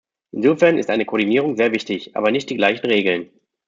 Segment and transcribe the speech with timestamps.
[0.31, 3.29] Insofern ist eine Koordinierung sehr wichtig, aber nicht die gleichen Regeln.